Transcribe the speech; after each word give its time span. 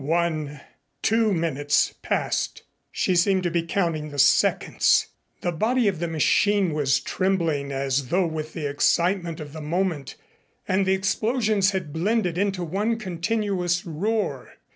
One 0.03 0.61
two 1.03 1.31
minutes 1.31 1.93
passed 2.01 2.63
she 2.91 3.15
seemed 3.15 3.43
to 3.43 3.51
be 3.51 3.61
counting 3.61 4.09
the 4.09 4.17
seconds. 4.17 5.05
The 5.41 5.51
body 5.51 5.87
of 5.87 5.99
the 5.99 6.07
machine 6.07 6.73
was 6.73 6.99
trembling 6.99 7.71
as 7.71 8.07
though 8.07 8.25
with 8.25 8.53
the 8.53 8.65
excitement 8.67 9.39
of 9.39 9.53
the 9.53 9.61
moment 9.61 10.15
and 10.67 10.87
the 10.87 10.93
explosions 10.93 11.69
had 11.69 11.93
blended 11.93 12.35
into 12.39 12.63
one 12.63 12.97
continuous 12.97 13.85
roar. 13.85 14.55